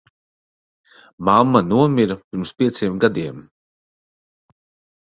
[1.25, 3.37] Mamma nomira pirms pieciem gadiem.